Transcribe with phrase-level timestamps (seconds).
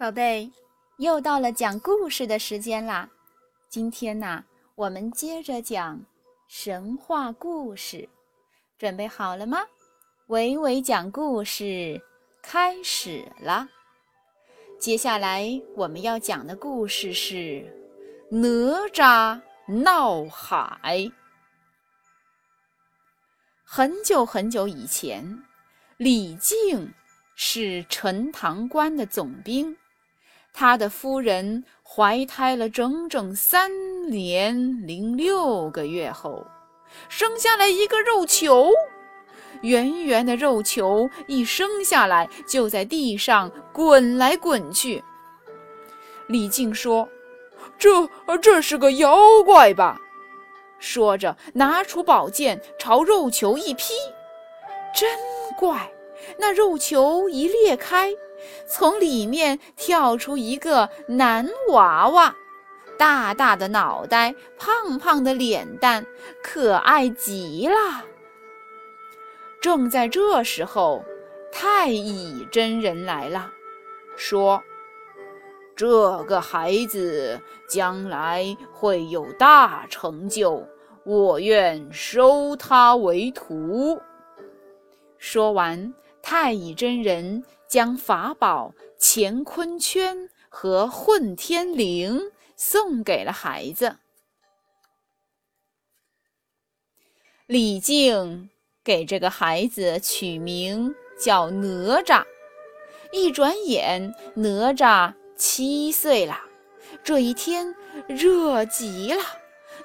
[0.00, 0.50] 宝贝，
[0.96, 3.06] 又到了讲故事的时间啦！
[3.68, 4.42] 今天呢，
[4.74, 6.00] 我们接着讲
[6.48, 8.08] 神话故事，
[8.78, 9.58] 准备好了吗？
[10.28, 12.00] 伟伟讲故事
[12.40, 13.68] 开始了。
[14.78, 17.62] 接下来我们要讲的故事是
[18.30, 18.38] 哪
[18.94, 21.12] 吒闹海。
[23.62, 25.44] 很久很久以前，
[25.98, 26.90] 李靖
[27.34, 29.76] 是陈塘关的总兵。
[30.52, 33.70] 他的夫人怀胎了整整三
[34.10, 36.46] 年零六个月后，
[37.08, 38.70] 生下来一个肉球，
[39.62, 45.02] 圆圆的肉球一生下来就在地上滚来滚去。
[46.26, 47.08] 李靖说
[47.78, 49.98] ：“这这是个妖怪吧？”
[50.78, 53.94] 说着，拿出宝剑朝肉球一劈，
[54.94, 55.08] 真
[55.58, 55.90] 怪，
[56.38, 58.12] 那肉球一裂开。
[58.66, 62.34] 从里面跳出一个男娃娃，
[62.98, 66.06] 大大的脑袋，胖胖的脸蛋，
[66.42, 68.04] 可爱极了。
[69.60, 71.04] 正在这时候，
[71.52, 73.50] 太乙真人来了，
[74.16, 74.62] 说
[75.76, 80.66] ：“这个孩子将来会有大成就，
[81.04, 84.00] 我愿收他为徒。”
[85.18, 87.44] 说完，太乙真人。
[87.70, 93.98] 将法宝乾坤圈和混天绫送给了孩子。
[97.46, 98.50] 李靖
[98.82, 102.24] 给这个孩子取名叫哪吒。
[103.12, 106.40] 一转眼，哪吒七岁了。
[107.04, 107.72] 这一天
[108.08, 109.22] 热极了，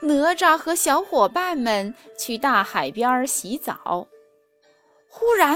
[0.02, 4.08] 哪吒和小伙伴们去大海边洗澡，
[5.08, 5.56] 忽然。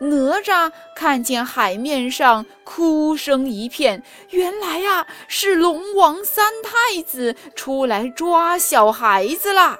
[0.00, 9.76] 哪吒看见海面上哭声一片，原来呀是龙王三太子出来抓小孩子啦。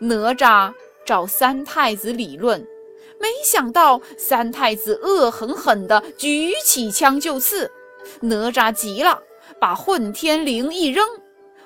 [0.00, 0.72] 哪吒
[1.06, 2.60] 找三太子理论，
[3.20, 7.70] 没想到三太子恶狠狠地举起枪就刺。
[8.20, 9.22] 哪吒急了，
[9.60, 11.06] 把混天绫一扔，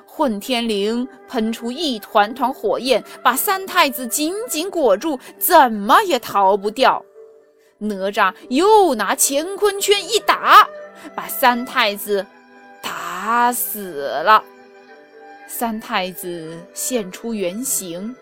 [0.05, 7.03] 混天绫喷出一团团火焰，把三太子紧紧裹住，怎么也逃不掉。
[7.79, 10.69] 哪吒又拿乾坤圈一打，
[11.15, 12.27] 把三太子
[12.83, 14.43] 打死了。
[15.47, 18.15] 三太子现出原形，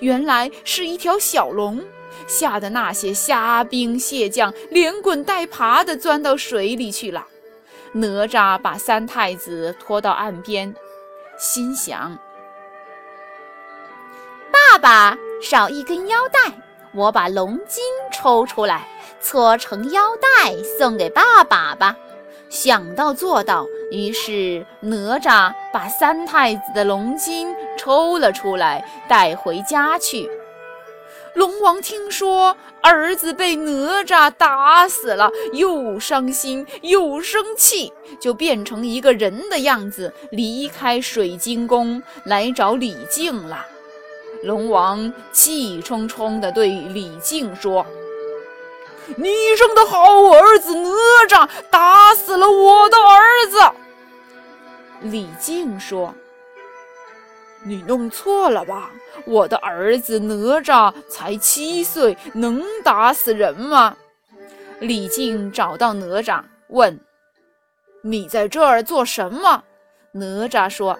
[0.00, 1.84] 原来是一条小龙，
[2.26, 7.26] 吓得那些虾兵蟹将连滚带爬的钻到水里去了。
[7.92, 10.74] 哪吒把三太子拖到岸边，
[11.38, 12.18] 心想：
[14.50, 16.52] 爸爸少一根腰带。
[16.94, 17.82] 我把龙筋
[18.12, 18.86] 抽出来，
[19.20, 21.96] 搓成腰带送给爸爸吧。
[22.48, 30.30] 想到做到，于是哪吒把三太子的龙筋抽了出来，带回家去。
[31.34, 43.66] 龙王听说儿子被哪吒打死了，又伤心又生气，就变成一个人的样子，离开水晶宫来找李靖了。
[44.42, 47.86] 龙王气冲冲地对李靖说
[49.16, 50.02] ：“你生的好
[50.32, 50.90] 儿子哪
[51.28, 53.58] 吒打死了我的儿子。”
[55.02, 56.14] 李靖说
[57.64, 58.90] ：“你弄错了吧？
[59.26, 63.96] 我的儿子哪吒才七岁，能打死人吗？”
[64.80, 66.98] 李靖找到哪吒，问
[68.02, 69.62] ：“你在这儿做什么？”
[70.12, 70.98] 哪吒说：“。”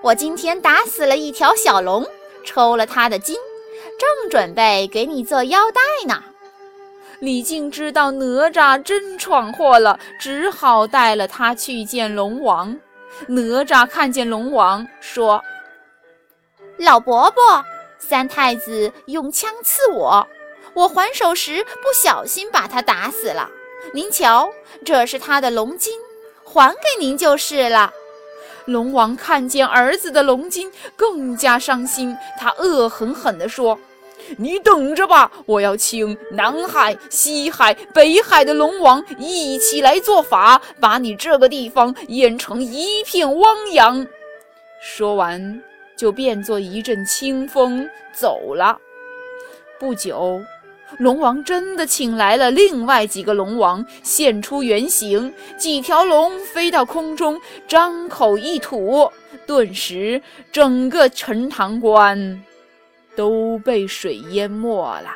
[0.00, 2.06] 我今天打死了一条小龙，
[2.44, 3.36] 抽了他的筋，
[3.98, 6.22] 正准备给你做腰带呢。
[7.18, 12.78] 李靖知道哪吒真闯祸了，只好带了他去见龙王。
[13.26, 15.42] 哪吒看见龙王，说
[16.78, 17.64] ：“老伯伯，
[17.98, 20.24] 三太子用枪刺我，
[20.74, 23.50] 我还手时不小心把他打死了。
[23.92, 24.48] 您瞧，
[24.84, 25.92] 这是他的龙筋，
[26.44, 27.92] 还给您就是了。”
[28.68, 32.14] 龙王看见儿子的龙筋，更加伤心。
[32.38, 33.78] 他恶狠狠地说
[34.36, 44.06] ：“你等着吧，我要请南海、西海、北海的龙王一起来做法，把你这个地方淹成一片汪洋。”
[44.82, 45.62] 说完，
[45.96, 48.78] 就变作一阵清风走了。
[49.80, 50.38] 不久。
[50.96, 59.08] 龙王真的请来了另外几个龙王，现出原形，几条龙飞到空中，张口一吐，
[59.46, 60.20] 顿时
[60.50, 62.42] 整个陈塘关
[63.14, 65.10] 都被水淹没了。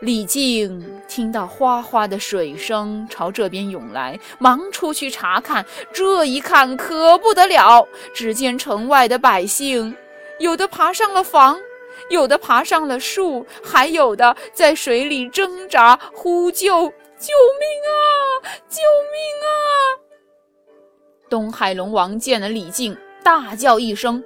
[0.00, 5.64] 李靖听到哗哗的水声朝这边涌来，忙出去查看。
[5.92, 9.96] 这一看可不得了，只见城外的百姓，
[10.38, 11.58] 有的爬上了房，
[12.10, 16.88] 有的爬上了树，还有的在水里挣扎呼救
[17.18, 18.00] ：“救命啊！
[18.68, 18.80] 救
[19.12, 19.48] 命啊！”
[21.28, 24.22] 东海龙王见了李靖，大叫一声：“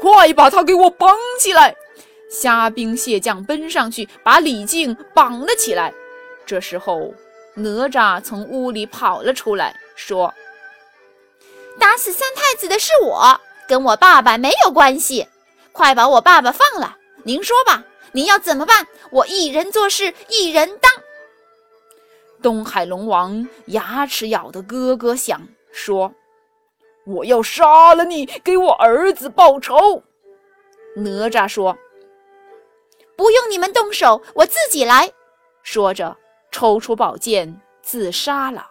[0.00, 1.74] 快把他给我绑起来！”
[2.30, 5.92] 虾兵蟹将奔上去，把李靖绑了起来。
[6.46, 7.12] 这时候，
[7.54, 10.32] 哪吒从屋里跑了出来，说
[11.78, 15.26] ：“打死三太子的是我，跟我爸爸没有关系。
[15.72, 16.96] 快把我爸爸放了！
[17.24, 17.82] 您说吧，
[18.12, 18.86] 您要怎么办？
[19.10, 20.92] 我一人做事一人当。”
[22.42, 25.40] 东海龙王牙齿咬得咯咯响，
[25.72, 26.12] 说
[27.06, 30.02] ：“我要杀了你，给我儿子报仇。”
[30.96, 31.76] 哪吒说。
[33.14, 35.12] 不用你们动手，我自己来。
[35.62, 36.16] 说着，
[36.50, 38.66] 抽出宝剑自杀了。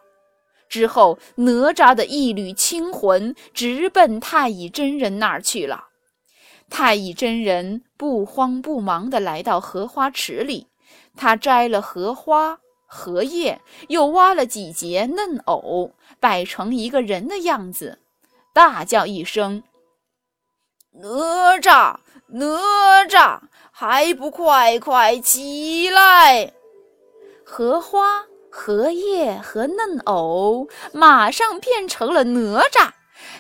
[0.67, 5.87] 之后，哪吒的一缕清魂直奔太乙真人那儿去了。
[6.71, 10.67] 太乙真人不慌不忙地来到荷花池里，
[11.15, 12.57] 他摘了荷花、
[12.87, 17.99] 荷叶，又挖了几节嫩藕，摆成一个人的样子，
[18.53, 19.61] 大叫一声
[20.95, 21.97] ：“哪吒，
[22.27, 23.41] 哪吒！”
[23.73, 26.53] 还不快快起来！
[27.43, 32.91] 荷花、荷叶和嫩藕马上变成了哪吒，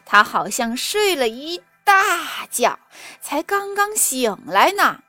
[0.05, 2.79] 他好像睡了一大叫，
[3.19, 4.99] 才刚刚醒来呢。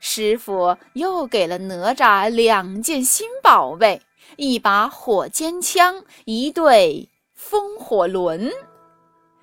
[0.00, 4.02] 师傅又给了哪吒两件新宝贝：
[4.36, 8.52] 一把火尖枪，一对风火轮。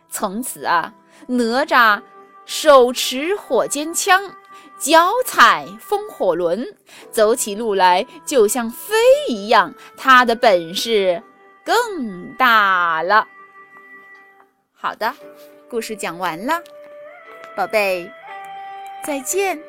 [0.09, 0.93] 从此啊，
[1.27, 2.01] 哪吒
[2.45, 4.35] 手持火尖枪。
[4.77, 6.67] 脚踩风火轮，
[7.09, 8.93] 走起路来就像飞
[9.29, 9.73] 一样。
[9.95, 11.23] 他的本事
[11.63, 13.25] 更大了。
[14.73, 15.15] 好的，
[15.75, 16.63] 故事讲完了，
[17.53, 18.09] 宝贝，
[19.03, 19.59] 再见。